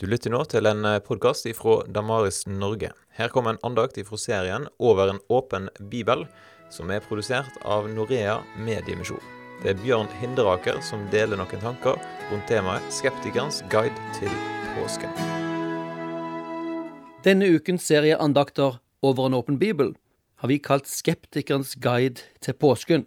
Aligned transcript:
Du 0.00 0.06
lytter 0.08 0.32
nå 0.32 0.38
til 0.48 0.64
en 0.64 0.86
podkast 1.04 1.44
ifra 1.44 1.82
Damaris 1.92 2.46
Norge. 2.48 2.88
Her 3.18 3.28
kommer 3.28 3.52
en 3.52 3.58
andakt 3.68 3.98
ifra 4.00 4.16
serien 4.16 4.62
Over 4.80 5.10
en 5.12 5.18
åpen 5.28 5.66
bibel, 5.92 6.22
som 6.72 6.88
er 6.88 7.02
produsert 7.04 7.58
av 7.68 7.84
Norea 7.92 8.38
Mediemisjon. 8.64 9.20
Det 9.60 9.74
er 9.74 9.82
Bjørn 9.82 10.08
Hinderaker 10.22 10.78
som 10.80 11.02
deler 11.12 11.36
noen 11.36 11.60
tanker 11.60 12.00
rundt 12.30 12.48
temaet 12.48 12.86
'Skeptikerens 12.88 13.60
guide 13.68 14.00
til 14.16 14.32
påsken'. 14.78 15.12
Denne 17.20 17.50
ukens 17.52 17.84
serie 17.84 18.16
andakter 18.16 18.80
Over 19.02 19.26
en 19.26 19.36
åpen 19.36 19.58
bibel 19.58 19.92
har 20.40 20.48
vi 20.48 20.56
kalt 20.56 20.88
'Skeptikerens 20.88 21.74
guide 21.76 22.24
til 22.40 22.54
påsken'. 22.54 23.04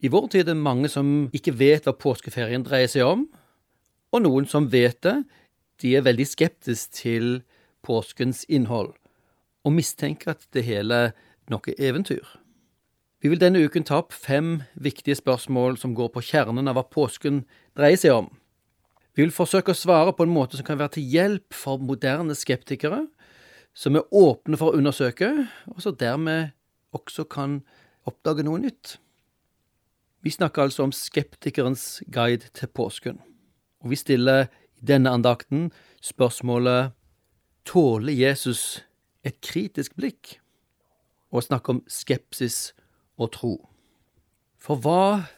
I 0.00 0.08
vår 0.08 0.28
tid 0.28 0.40
er 0.40 0.54
det 0.54 0.56
mange 0.56 0.88
som 0.88 1.28
ikke 1.34 1.52
vet 1.52 1.84
hva 1.84 1.92
påskeferien 1.92 2.64
dreier 2.64 2.88
seg 2.88 3.04
om, 3.04 3.28
og 4.12 4.22
noen 4.22 4.48
som 4.48 4.72
vet 4.72 5.02
det, 5.02 5.24
de 5.82 5.94
er 5.96 6.06
veldig 6.06 6.26
skeptiske 6.26 6.94
til 6.98 7.40
påskens 7.86 8.44
innhold, 8.48 8.92
og 9.64 9.74
mistenker 9.74 10.34
at 10.34 10.46
det 10.54 10.66
hele 10.66 11.00
er 11.08 11.16
noe 11.52 11.74
eventyr. 11.78 12.26
Vi 13.18 13.30
vil 13.32 13.40
denne 13.40 13.62
uken 13.64 13.86
ta 13.86 13.98
opp 13.98 14.12
fem 14.14 14.60
viktige 14.78 15.16
spørsmål 15.18 15.78
som 15.80 15.94
går 15.98 16.12
på 16.14 16.22
kjernen 16.22 16.70
av 16.70 16.76
hva 16.78 16.84
påsken 16.86 17.42
dreier 17.78 17.98
seg 17.98 18.14
om. 18.14 18.28
Vi 19.18 19.24
vil 19.24 19.34
forsøke 19.34 19.74
å 19.74 19.78
svare 19.78 20.12
på 20.14 20.22
en 20.22 20.30
måte 20.30 20.58
som 20.58 20.66
kan 20.66 20.78
være 20.78 20.98
til 20.98 21.08
hjelp 21.10 21.56
for 21.56 21.82
moderne 21.82 22.36
skeptikere, 22.38 23.08
som 23.74 23.98
er 23.98 24.06
åpne 24.14 24.58
for 24.58 24.70
å 24.70 24.78
undersøke, 24.78 25.32
og 25.66 25.82
som 25.82 25.96
dermed 25.98 26.52
også 26.94 27.26
kan 27.30 27.60
oppdage 28.06 28.46
noe 28.46 28.62
nytt. 28.62 28.96
Vi 30.22 30.30
snakker 30.34 30.66
altså 30.68 30.86
om 30.86 30.94
skeptikerens 30.94 32.04
guide 32.10 32.50
til 32.54 32.70
påsken, 32.70 33.18
og 33.82 33.90
vi 33.90 33.98
stiller 33.98 34.46
i 34.78 34.86
denne 34.86 35.10
andakten 35.10 35.70
spørsmålet 36.04 36.94
Tåler 37.68 38.14
Jesus 38.14 38.84
et 39.26 39.40
kritisk 39.44 39.96
blikk? 39.98 40.38
Og 41.30 41.44
snakke 41.44 41.74
om 41.74 41.82
skepsis 41.90 42.72
og 43.20 43.32
tro. 43.34 43.54
For 44.56 44.80
hva 44.80 45.28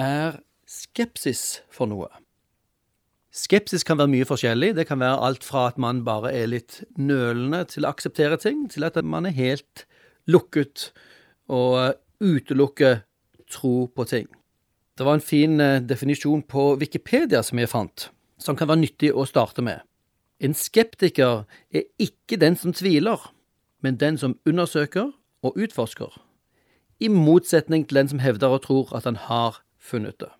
er 0.00 0.38
skepsis 0.64 1.60
for 1.68 1.90
noe? 1.90 2.08
Skepsis 3.36 3.84
kan 3.84 3.98
være 4.00 4.08
mye 4.14 4.28
forskjellig. 4.28 4.72
Det 4.78 4.86
kan 4.88 5.02
være 5.02 5.20
alt 5.26 5.44
fra 5.44 5.66
at 5.68 5.76
man 5.76 6.00
bare 6.06 6.32
er 6.32 6.48
litt 6.48 6.80
nølende 6.96 7.66
til 7.68 7.84
å 7.84 7.92
akseptere 7.92 8.38
ting, 8.40 8.64
til 8.72 8.86
at 8.88 8.96
man 9.04 9.28
er 9.28 9.36
helt 9.36 9.84
lukket 10.24 10.90
og 11.52 11.98
utelukker 12.24 13.02
tro 13.52 13.90
på 13.92 14.08
ting. 14.08 14.30
Det 14.96 15.04
var 15.04 15.18
en 15.18 15.24
fin 15.24 15.60
eh, 15.60 15.82
definisjon 15.84 16.40
på 16.48 16.70
Wikipedia 16.80 17.42
som 17.44 17.60
jeg 17.60 17.68
fant, 17.68 18.08
som 18.38 18.56
kan 18.56 18.68
være 18.68 18.84
nyttig 18.84 19.12
å 19.14 19.26
starte 19.28 19.64
med. 19.64 19.82
En 20.40 20.54
skeptiker 20.54 21.44
er 21.72 21.86
ikke 21.98 22.38
den 22.40 22.56
som 22.56 22.74
tviler, 22.76 23.20
men 23.82 23.96
den 24.00 24.18
som 24.20 24.38
undersøker 24.46 25.12
og 25.42 25.56
utforsker, 25.56 26.12
i 27.00 27.08
motsetning 27.12 27.86
til 27.88 28.00
den 28.00 28.08
som 28.08 28.20
hevder 28.20 28.56
og 28.56 28.62
tror 28.64 28.92
at 28.96 29.04
han 29.04 29.16
har 29.28 29.60
funnet 29.80 30.18
det. 30.20 30.32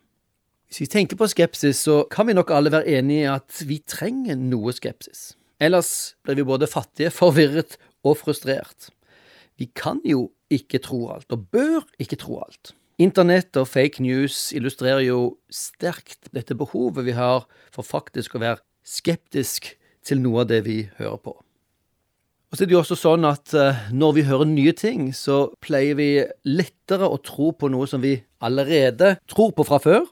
Hvis 0.67 0.81
vi 0.83 0.87
tenker 0.91 1.17
på 1.17 1.29
skepsis, 1.31 1.79
så 1.87 2.03
kan 2.11 2.27
vi 2.27 2.35
nok 2.35 2.51
alle 2.51 2.73
være 2.75 2.99
enige 2.99 3.23
i 3.23 3.35
at 3.37 3.61
vi 3.69 3.79
trenger 3.87 4.39
noe 4.41 4.75
skepsis. 4.75 5.37
Ellers 5.63 6.17
blir 6.25 6.41
vi 6.41 6.49
både 6.49 6.67
fattige, 6.69 7.13
forvirret 7.15 7.79
og 8.05 8.19
frustrert. 8.19 8.91
Vi 9.57 9.71
kan 9.73 10.03
jo 10.05 10.33
ikke 10.53 10.83
tro 10.83 11.07
alt, 11.15 11.31
og 11.33 11.47
bør 11.53 11.87
ikke 12.03 12.19
tro 12.21 12.41
alt. 12.43 12.75
Internett 12.97 13.53
og 13.61 13.69
fake 13.69 14.01
news 14.01 14.55
illustrerer 14.57 15.03
jo 15.05 15.37
sterkt 15.53 16.31
dette 16.33 16.57
behovet 16.57 17.05
vi 17.05 17.17
har 17.17 17.45
for 17.75 17.85
faktisk 17.85 18.39
å 18.39 18.41
være 18.41 18.63
skeptisk 18.89 19.75
til 20.07 20.23
noe 20.25 20.47
av 20.47 20.49
det 20.49 20.63
vi 20.65 20.79
hører 20.97 21.21
på. 21.21 21.35
Og 22.47 22.57
så 22.57 22.65
er 22.65 22.71
det 22.71 22.77
jo 22.77 22.81
også 22.81 22.97
sånn 22.97 23.27
at 23.29 23.53
uh, 23.59 23.85
når 23.93 24.17
vi 24.17 24.27
hører 24.29 24.49
nye 24.49 24.73
ting, 24.73 25.11
så 25.13 25.51
pleier 25.61 25.99
vi 25.99 26.11
lettere 26.49 27.05
å 27.11 27.21
tro 27.21 27.51
på 27.53 27.69
noe 27.69 27.89
som 27.91 28.01
vi 28.01 28.15
allerede 28.41 29.17
tror 29.29 29.53
på 29.53 29.67
fra 29.67 29.83
før, 29.83 30.07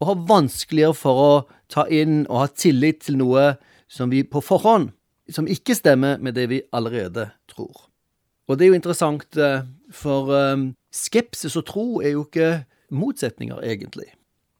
og 0.00 0.10
har 0.12 0.24
vanskeligere 0.28 0.94
for 0.96 1.22
å 1.24 1.32
ta 1.72 1.88
inn 1.90 2.28
og 2.28 2.44
ha 2.44 2.48
tillit 2.52 3.02
til 3.08 3.18
noe 3.18 3.54
som 3.90 4.12
vi 4.12 4.22
på 4.22 4.38
forhånd, 4.44 4.92
som 5.34 5.50
ikke 5.50 5.74
stemmer 5.74 6.22
med 6.22 6.38
det 6.38 6.46
vi 6.52 6.62
allerede 6.70 7.32
tror. 7.50 7.88
Og 8.46 8.58
det 8.58 8.66
er 8.66 8.70
jo 8.70 8.78
interessant, 8.78 9.26
uh, 9.40 9.64
for 9.90 10.30
uh, 10.30 10.68
skepsis 10.92 11.56
og 11.56 11.66
tro 11.66 12.00
er 12.00 12.14
jo 12.14 12.24
ikke 12.26 12.64
motsetninger, 12.90 13.60
egentlig. 13.62 14.10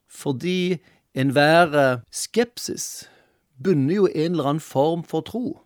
Fordi 0.07 0.77
enhver 1.13 2.01
skepsis 2.11 3.09
bunner 3.63 3.95
jo 3.95 4.07
en 4.07 4.31
eller 4.31 4.43
annen 4.53 4.63
form 4.63 5.03
for 5.03 5.21
tro. 5.21 5.61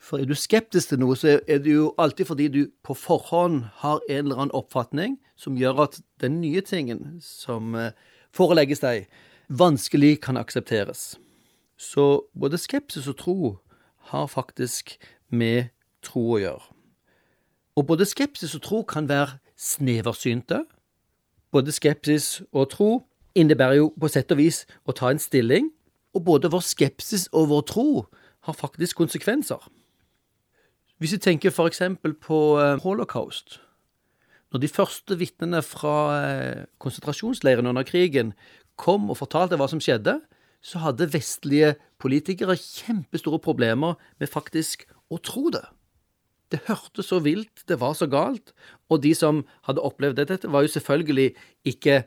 For 0.00 0.18
er 0.18 0.24
du 0.24 0.34
skeptisk 0.34 0.88
til 0.88 1.00
noe, 1.02 1.16
så 1.16 1.38
er 1.44 1.58
det 1.60 1.74
jo 1.74 1.90
alltid 2.00 2.30
fordi 2.30 2.48
du 2.48 2.60
på 2.82 2.96
forhånd 2.96 3.66
har 3.82 4.00
en 4.08 4.24
eller 4.24 4.38
annen 4.40 4.56
oppfatning 4.56 5.18
som 5.36 5.58
gjør 5.60 5.84
at 5.84 6.00
den 6.20 6.40
nye 6.40 6.62
tingen 6.64 7.18
som 7.24 7.74
eh, 7.76 7.92
forelegges 8.32 8.80
deg, 8.80 9.10
vanskelig 9.48 10.20
kan 10.24 10.40
aksepteres. 10.40 11.18
Så 11.76 12.24
både 12.32 12.58
skepsis 12.60 13.08
og 13.10 13.18
tro 13.20 13.38
har 14.12 14.26
faktisk 14.26 14.96
med 15.28 15.68
tro 16.04 16.24
å 16.36 16.40
gjøre. 16.40 16.64
Og 17.76 17.86
både 17.86 18.08
skepsis 18.08 18.56
og 18.56 18.64
tro 18.64 18.82
kan 18.88 19.08
være 19.08 19.38
sneversynte. 19.60 20.64
Både 21.52 21.74
skepsis 21.74 22.40
og 22.52 22.70
tro 22.72 22.90
innebærer 23.36 23.80
jo 23.80 23.90
på 24.00 24.08
sett 24.10 24.32
og 24.32 24.40
vis 24.40 24.64
å 24.88 24.94
ta 24.96 25.10
en 25.12 25.20
stilling 25.22 25.68
og 26.16 26.24
både 26.26 26.50
vår 26.50 26.64
skepsis 26.66 27.28
og 27.36 27.50
vår 27.52 27.66
tro 27.70 27.88
har 28.48 28.56
faktisk 28.56 28.98
konsekvenser. 28.98 29.60
Hvis 30.98 31.12
vi 31.16 31.22
tenker 31.22 31.52
for 31.54 31.70
eksempel 31.70 32.14
på 32.14 32.58
eh, 32.60 32.78
holocaust. 32.82 33.60
Når 34.50 34.64
de 34.64 34.68
første 34.68 35.14
vitnene 35.14 35.60
fra 35.62 35.94
konsentrasjonsleirene 36.82 37.70
under 37.70 37.86
krigen 37.86 38.32
kom 38.80 39.06
og 39.12 39.20
fortalte 39.20 39.54
hva 39.60 39.68
som 39.70 39.78
skjedde, 39.82 40.16
så 40.60 40.82
hadde 40.82 41.08
vestlige 41.12 41.76
politikere 42.02 42.56
kjempestore 42.58 43.38
problemer 43.40 43.94
med 44.18 44.32
faktisk 44.32 44.88
å 45.10 45.20
tro 45.22 45.52
det. 45.54 45.62
Det 46.50 46.64
hørtes 46.66 47.10
så 47.12 47.20
vilt, 47.22 47.62
det 47.68 47.78
var 47.80 47.94
så 47.94 48.08
galt, 48.10 48.54
og 48.90 49.02
de 49.04 49.12
som 49.14 49.44
hadde 49.68 49.82
opplevd 49.86 50.18
dette, 50.18 50.50
var 50.50 50.66
jo 50.66 50.72
selvfølgelig 50.72 51.28
ikke 51.64 52.02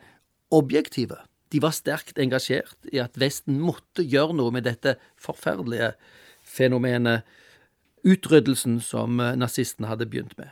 objektive. 0.52 1.18
De 1.54 1.62
var 1.62 1.76
sterkt 1.76 2.20
engasjert 2.20 2.90
i 2.92 3.00
at 3.00 3.16
Vesten 3.20 3.62
måtte 3.62 4.04
gjøre 4.04 4.36
noe 4.36 4.52
med 4.52 4.66
dette 4.68 4.98
forferdelige 5.22 5.94
fenomenet, 6.44 7.24
utryddelsen 8.04 8.82
som 8.84 9.22
eh, 9.24 9.38
nazistene 9.40 9.88
hadde 9.88 10.10
begynt 10.12 10.36
med. 10.36 10.52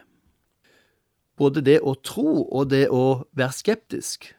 Både 1.35 1.63
det 1.65 1.81
å 1.83 1.97
tro 1.99 2.45
og 2.45 2.69
det 2.71 2.85
å 2.93 3.25
være 3.35 3.57
skeptisk 3.57 4.29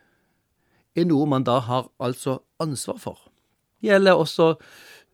er 0.97 1.05
noe 1.09 1.27
man 1.29 1.45
da 1.45 1.59
har 1.67 1.91
altså 2.01 2.39
ansvar 2.63 2.97
for. 3.03 3.19
Det 3.83 3.91
gjelder 3.91 4.17
også 4.17 4.55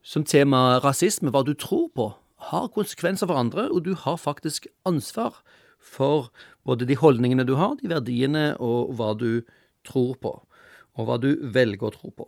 som 0.04 0.24
tema 0.24 0.78
rasisme. 0.84 1.32
Hva 1.32 1.42
du 1.46 1.54
tror 1.58 1.88
på, 1.94 2.08
har 2.50 2.68
konsekvenser 2.74 3.28
for 3.28 3.38
andre, 3.40 3.68
og 3.70 3.84
du 3.86 3.94
har 3.98 4.18
faktisk 4.20 4.66
ansvar 4.88 5.40
for 5.78 6.32
både 6.66 6.88
de 6.88 6.96
holdningene 6.98 7.46
du 7.46 7.54
har, 7.60 7.76
de 7.78 7.90
verdiene 7.90 8.50
og 8.58 8.94
hva 8.98 9.14
du 9.18 9.44
tror 9.86 10.16
på 10.20 10.34
og 10.98 11.06
hva 11.06 11.18
du 11.22 11.30
velger 11.54 11.88
å 11.88 11.94
tro 11.94 12.10
på. 12.10 12.26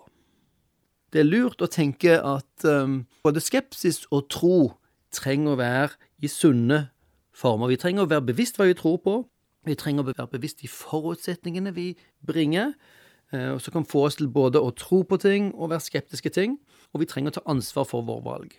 Det 1.10 1.24
er 1.24 1.26
lurt 1.26 1.62
å 1.62 1.66
tenke 1.70 2.20
at 2.22 2.66
um, 2.70 3.00
både 3.26 3.42
skepsis 3.42 4.04
og 4.14 4.28
tro 4.30 4.58
trenger 5.10 5.56
å 5.56 5.58
være 5.58 5.98
i 6.22 6.30
sunne 6.30 6.84
former. 7.34 7.72
Vi 7.72 7.80
trenger 7.82 8.06
å 8.06 8.10
være 8.12 8.28
bevisst 8.30 8.60
hva 8.60 8.68
vi 8.70 8.78
tror 8.78 9.00
på. 9.02 9.16
Vi 9.66 9.76
trenger 9.76 10.06
å 10.06 10.12
være 10.12 10.30
bevisst 10.36 10.62
de 10.62 10.70
forutsetningene 10.70 11.74
vi 11.74 11.88
bringer, 12.24 12.72
eh, 13.34 13.50
og 13.52 13.58
som 13.60 13.74
kan 13.74 13.88
få 13.88 14.06
oss 14.06 14.20
til 14.20 14.30
både 14.32 14.62
å 14.62 14.70
tro 14.72 15.02
på 15.04 15.18
ting 15.20 15.50
og 15.56 15.72
være 15.74 15.84
skeptiske 15.88 16.32
ting. 16.32 16.60
Og 16.94 17.02
vi 17.02 17.10
trenger 17.10 17.34
å 17.34 17.40
ta 17.40 17.46
ansvar 17.50 17.90
for 17.90 18.06
vår 18.06 18.22
valg. 18.24 18.54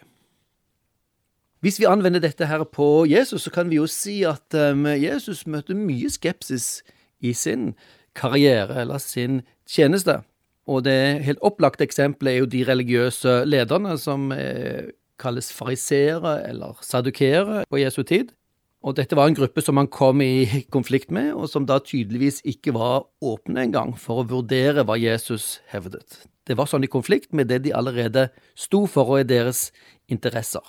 Hvis 1.62 1.78
vi 1.80 1.86
anvender 1.86 2.24
dette 2.24 2.48
her 2.50 2.63
på 2.66 3.06
Jesus, 3.06 3.44
så 3.46 3.52
kan 3.54 3.69
vi 3.69 3.78
jo 3.78 3.86
si 3.86 4.24
at 4.25 4.56
um, 4.58 4.88
Jesus 4.98 5.46
møter 5.46 5.78
mye 5.78 6.10
skepsis 6.10 6.81
i 7.22 7.36
sin 7.38 7.75
karriere 8.18 8.81
eller 8.81 8.98
sin 8.98 9.44
tjeneste. 9.69 10.24
Og 10.66 10.84
det 10.86 11.22
helt 11.25 11.42
opplagte 11.46 11.86
eksempelet 11.86 12.34
er 12.34 12.42
jo 12.42 12.50
de 12.50 12.63
religiøse 12.66 13.36
lederne 13.46 13.94
som 14.02 14.31
eh, 14.34 14.90
kalles 15.22 15.52
fariseere 15.54 16.40
eller 16.50 16.81
sadukere 16.81 17.64
på 17.69 17.81
Jesu 17.81 18.02
tid. 18.04 18.34
Og 18.81 18.98
dette 18.98 19.14
var 19.18 19.30
en 19.30 19.38
gruppe 19.38 19.62
som 19.62 19.78
han 19.78 19.90
kom 19.94 20.22
i 20.25 20.66
konflikt 20.75 21.14
med, 21.14 21.34
og 21.38 21.50
som 21.50 21.68
da 21.69 21.78
tydeligvis 21.78 22.42
ikke 22.50 22.74
var 22.74 23.06
åpne 23.22 23.68
engang 23.68 23.94
for 23.94 24.22
å 24.24 24.28
vurdere 24.34 24.86
hva 24.88 24.98
Jesus 24.98 25.60
hevdet. 25.69 26.24
Det 26.50 26.57
var 26.57 26.66
sånn 26.66 26.90
i 26.90 26.90
konflikt 26.90 27.36
med 27.38 27.54
det 27.54 27.62
de 27.68 27.78
allerede 27.78 28.31
sto 28.57 28.88
for 28.90 29.14
og 29.14 29.22
er 29.22 29.30
deres 29.30 29.68
interesser. 30.10 30.66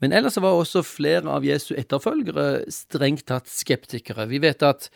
Men 0.00 0.12
ellers 0.12 0.36
var 0.40 0.56
også 0.56 0.82
flere 0.84 1.30
av 1.32 1.44
Jesu 1.46 1.72
etterfølgere 1.76 2.66
strengt 2.72 3.26
tatt 3.30 3.48
skeptikere. 3.48 4.28
Vi 4.28 4.42
vet 4.44 4.62
at 4.66 4.90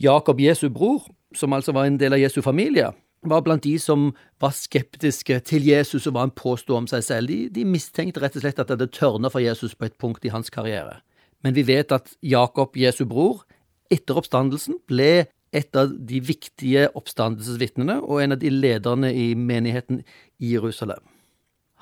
Jakob, 0.00 0.40
Jesu 0.40 0.68
bror, 0.68 1.06
som 1.34 1.54
altså 1.56 1.72
var 1.72 1.88
en 1.88 1.98
del 2.00 2.16
av 2.16 2.20
Jesu 2.20 2.42
familie, 2.44 2.90
var 3.24 3.40
blant 3.40 3.64
de 3.64 3.78
som 3.80 4.10
var 4.42 4.52
skeptiske 4.52 5.38
til 5.48 5.64
Jesus 5.64 6.04
og 6.06 6.12
hva 6.12 6.26
han 6.26 6.34
påsto 6.36 6.76
om 6.76 6.88
seg 6.90 7.04
selv. 7.06 7.32
De, 7.32 7.48
de 7.48 7.64
mistenkte 7.64 8.20
rett 8.20 8.36
og 8.36 8.44
slett 8.44 8.60
at 8.60 8.68
det 8.68 8.76
hadde 8.76 8.92
tørna 8.92 9.30
for 9.32 9.40
Jesus 9.40 9.72
på 9.72 9.88
et 9.88 9.96
punkt 10.00 10.26
i 10.28 10.32
hans 10.34 10.52
karriere. 10.52 10.98
Men 11.44 11.56
vi 11.56 11.64
vet 11.64 11.92
at 11.92 12.12
Jakob, 12.24 12.76
Jesu 12.76 13.04
bror, 13.08 13.46
etter 13.92 14.20
oppstandelsen 14.20 14.78
ble 14.88 15.26
et 15.54 15.78
av 15.78 15.92
de 15.92 16.20
viktige 16.24 16.88
oppstandelsesvitnene 16.98 18.00
og 18.02 18.20
en 18.24 18.34
av 18.36 18.40
de 18.42 18.50
lederne 18.50 19.12
i 19.14 19.32
menigheten 19.38 20.02
i 20.42 20.54
Jerusalem. 20.54 21.04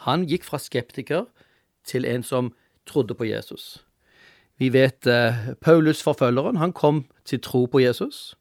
Han 0.06 0.26
gikk 0.28 0.44
fra 0.46 0.60
skeptiker 0.60 1.26
til 1.84 2.06
en 2.08 2.22
som 2.22 2.52
trodde 2.86 3.14
på 3.14 3.24
Jesus. 3.24 3.84
Vi 4.58 4.68
vet 4.72 5.06
eh, 5.06 5.54
Paulus, 5.60 6.02
forfølgeren, 6.02 6.56
han 6.56 6.72
kom 6.72 7.04
til 7.24 7.40
tro 7.40 7.64
på 7.66 7.80
Jesus. 7.82 8.34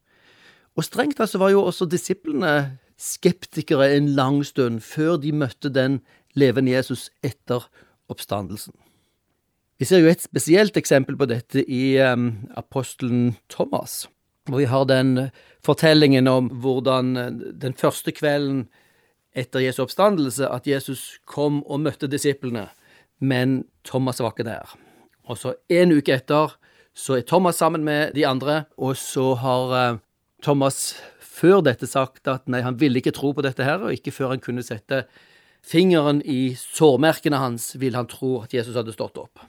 Og 0.78 0.86
strengt 0.86 1.18
tatt 1.18 1.32
så 1.32 1.42
var 1.42 1.52
jo 1.54 1.64
også 1.66 1.88
disiplene 1.90 2.78
skeptikere 3.02 3.96
en 3.96 4.12
lang 4.16 4.44
stund 4.46 4.84
før 4.86 5.18
de 5.18 5.34
møtte 5.34 5.72
den 5.74 6.00
levende 6.38 6.76
Jesus 6.76 7.10
etter 7.26 7.66
oppstandelsen. 8.12 8.76
Vi 9.82 9.88
ser 9.90 10.04
jo 10.04 10.12
et 10.12 10.22
spesielt 10.22 10.78
eksempel 10.78 11.18
på 11.18 11.26
dette 11.26 11.64
i 11.66 11.98
um, 12.06 12.46
apostelen 12.54 13.34
Thomas, 13.50 14.06
hvor 14.46 14.62
vi 14.62 14.70
har 14.70 14.86
den 14.86 15.32
fortellingen 15.66 16.30
om 16.30 16.52
hvordan 16.62 17.18
eh, 17.18 17.32
den 17.64 17.74
første 17.74 18.14
kvelden 18.14 18.68
etter 19.34 19.64
Jesu 19.64 19.82
oppstandelse 19.82 20.46
at 20.54 20.68
Jesus 20.70 21.18
kom 21.26 21.64
og 21.64 21.82
møtte 21.82 22.10
disiplene, 22.12 22.68
men 23.22 23.62
Thomas 23.86 24.20
var 24.20 24.34
ikke 24.34 24.48
der. 24.48 24.74
Og 25.30 25.38
så 25.38 25.54
en 25.70 25.94
uke 25.94 26.18
etter 26.18 26.58
så 26.98 27.16
er 27.16 27.28
Thomas 27.28 27.56
sammen 27.62 27.86
med 27.88 28.16
de 28.18 28.26
andre, 28.28 28.66
og 28.78 28.98
så 29.00 29.34
har 29.40 29.72
uh, 29.94 30.00
Thomas 30.44 30.98
før 31.22 31.62
dette 31.64 31.88
sagt 31.88 32.28
at 32.28 32.50
nei, 32.52 32.60
han 32.66 32.80
ville 32.82 33.00
ikke 33.00 33.14
tro 33.16 33.32
på 33.32 33.46
dette 33.46 33.64
her, 33.64 33.80
og 33.80 33.94
ikke 33.96 34.12
før 34.12 34.34
han 34.34 34.44
kunne 34.44 34.66
sette 34.66 35.06
fingeren 35.64 36.20
i 36.26 36.54
sårmerkene 36.58 37.40
hans, 37.40 37.72
ville 37.80 37.98
han 37.98 38.10
tro 38.12 38.42
at 38.44 38.54
Jesus 38.54 38.76
hadde 38.76 38.94
stått 38.94 39.20
opp. 39.22 39.40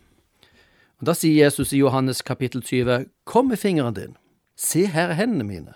Og 1.00 1.08
Da 1.08 1.16
sier 1.19 1.48
Jesus 1.48 1.72
i 1.72 1.80
Johannes 1.82 2.22
kapittel 2.22 2.62
20, 2.62 3.08
Kom 3.24 3.50
med 3.50 3.58
fingeren 3.58 3.96
din, 3.96 4.16
se 4.56 4.86
her 4.86 5.10
er 5.10 5.19
hendene 5.19 5.44
mine. 5.44 5.74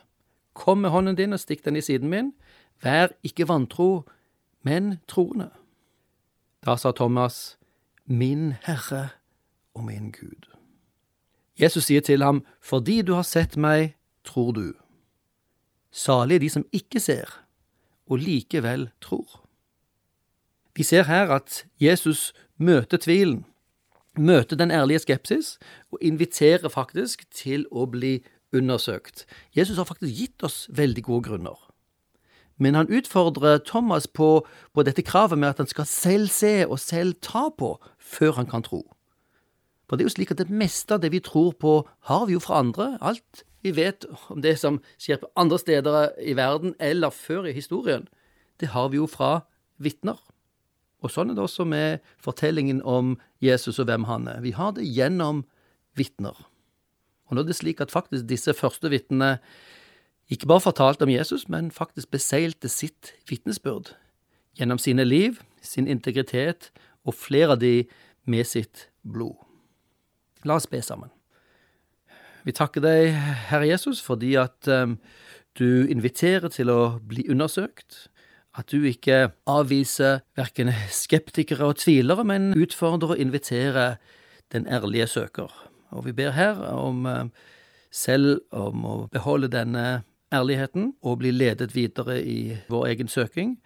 Kom 0.55 0.79
med 0.85 0.91
hånden 0.91 1.17
din 1.19 1.35
og 1.35 1.43
stikk 1.43 1.65
den 1.65 1.77
i 1.77 1.85
siden 1.85 2.09
min. 2.09 2.33
Vær 2.83 3.11
ikke 3.27 3.49
vantro, 3.49 4.07
men 4.63 5.01
troende. 5.09 5.51
Da 6.65 6.77
sa 6.77 6.93
Thomas, 6.93 7.59
Min 8.07 8.55
Herre 8.63 9.09
og 9.75 9.85
min 9.85 10.11
Gud. 10.11 10.47
Jesus 11.59 11.85
sier 11.85 12.01
til 12.01 12.23
ham, 12.23 12.45
Fordi 12.61 13.03
du 13.03 13.15
har 13.15 13.23
sett 13.23 13.57
meg, 13.57 13.97
tror 14.25 14.53
du. 14.53 14.73
Salige 15.91 16.39
de 16.39 16.51
som 16.51 16.67
ikke 16.73 17.01
ser, 17.01 17.43
og 18.07 18.19
likevel 18.19 18.91
tror. 19.01 19.43
Vi 20.77 20.83
ser 20.83 21.03
her 21.03 21.31
at 21.35 21.67
Jesus 21.81 22.33
møter 22.57 22.97
tvilen, 22.97 23.45
møter 24.19 24.57
den 24.57 24.71
ærlige 24.71 24.99
skepsis, 24.99 25.59
og 25.91 25.99
inviterer 26.01 26.69
faktisk 26.69 27.25
til 27.31 27.67
å 27.73 27.87
bli 27.87 28.23
undersøkt. 28.53 29.27
Jesus 29.57 29.77
har 29.77 29.85
faktisk 29.85 30.15
gitt 30.15 30.43
oss 30.47 30.69
veldig 30.71 31.03
gode 31.03 31.29
grunner. 31.29 31.59
Men 32.59 32.75
han 32.75 32.89
utfordrer 32.89 33.59
Thomas 33.59 34.07
på, 34.07 34.47
på 34.73 34.85
dette 34.87 35.05
kravet 35.05 35.39
med 35.39 35.53
at 35.53 35.59
han 35.61 35.69
skal 35.71 35.89
selv 35.89 36.31
se 36.33 36.65
og 36.65 36.79
selv 36.81 37.19
ta 37.25 37.49
på 37.53 37.75
før 38.01 38.39
han 38.41 38.49
kan 38.49 38.65
tro. 38.65 38.83
For 39.87 39.97
det 39.97 40.07
er 40.07 40.11
jo 40.11 40.15
slik 40.17 40.33
at 40.35 40.41
det 40.41 40.51
meste 40.51 40.97
av 40.97 41.03
det 41.03 41.13
vi 41.15 41.23
tror 41.23 41.53
på, 41.61 41.83
har 42.09 42.25
vi 42.27 42.35
jo 42.35 42.43
fra 42.43 42.59
andre. 42.65 42.97
Alt 43.01 43.45
vi 43.63 43.75
vet 43.77 44.07
om 44.31 44.41
det 44.43 44.57
som 44.59 44.81
skjer 44.99 45.21
på 45.23 45.31
andre 45.39 45.59
steder 45.59 46.17
i 46.23 46.35
verden 46.39 46.75
eller 46.83 47.15
før 47.15 47.47
i 47.47 47.55
historien, 47.55 48.09
det 48.61 48.73
har 48.73 48.91
vi 48.91 48.99
jo 48.99 49.07
fra 49.11 49.47
vitner. 49.83 50.19
Og 51.05 51.13
sånn 51.13 51.31
er 51.31 51.37
det 51.37 51.45
også 51.45 51.67
med 51.69 52.05
fortellingen 52.23 52.81
om 52.83 53.17
Jesus 53.43 53.79
og 53.83 53.91
hvem 53.91 54.07
han 54.09 54.27
er. 54.33 54.41
Vi 54.43 54.55
har 54.57 54.73
det 54.75 54.87
gjennom 54.89 55.45
vitner. 55.99 56.39
Og 57.27 57.37
nå 57.37 57.43
er 57.43 57.51
det 57.51 57.59
slik 57.59 57.83
at 57.83 57.93
faktisk 57.93 58.27
disse 58.31 58.55
første 58.57 58.91
vitnene 58.91 59.37
ikke 60.31 60.49
bare 60.51 60.61
fortalte 60.61 61.07
om 61.07 61.11
Jesus, 61.11 61.49
men 61.49 61.71
faktisk 61.71 62.11
beseilte 62.11 62.69
sitt 62.69 63.15
vitnesbyrd 63.31 63.93
gjennom 64.59 64.79
sine 64.79 65.05
liv, 65.05 65.39
sin 65.63 65.87
integritet 65.87 66.71
og 67.07 67.15
flere 67.15 67.55
av 67.55 67.61
de 67.63 67.85
med 68.27 68.47
sitt 68.49 68.89
blod. 69.07 69.37
La 70.45 70.59
oss 70.59 70.67
be 70.67 70.81
sammen. 70.83 71.13
Vi 72.47 72.55
takker 72.55 72.83
deg, 72.83 73.15
Herre 73.51 73.67
Jesus, 73.69 74.01
fordi 74.03 74.37
at 74.39 74.69
um, 74.71 74.97
du 75.59 75.87
inviterer 75.91 76.51
til 76.53 76.71
å 76.71 76.99
bli 77.03 77.27
undersøkt. 77.31 78.07
At 78.57 78.71
du 78.73 78.87
ikke 78.89 79.33
avviser 79.51 80.23
verken 80.39 80.71
skeptikere 80.95 81.67
og 81.67 81.81
tvilere, 81.83 82.25
men 82.25 82.55
utfordrer 82.57 83.15
og 83.15 83.23
inviterer 83.23 83.99
den 84.55 84.67
ærlige 84.71 85.09
søker. 85.11 85.51
Og 85.91 86.07
vi 86.07 86.15
ber 86.17 86.35
her 86.39 86.63
om 86.71 87.07
uh, 87.07 87.27
selv 87.91 88.41
om 88.55 88.87
å 88.87 88.95
beholde 89.13 89.51
denne 89.53 90.05
ærligheten 90.33 90.95
og 91.03 91.19
bli 91.19 91.31
ledet 91.31 91.75
videre 91.75 92.21
i 92.25 92.57
vår 92.69 92.87
egen 92.87 93.09
søking 93.09 93.57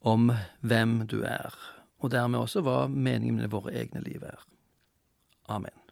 om 0.00 0.30
hvem 0.60 1.06
du 1.06 1.22
er, 1.22 1.54
og 1.98 2.10
dermed 2.10 2.38
også 2.38 2.62
hva 2.62 2.86
meningen 2.88 3.36
med 3.42 3.52
våre 3.54 3.74
egne 3.74 4.02
liv 4.06 4.22
er. 4.22 4.38
Amen. 5.48 5.87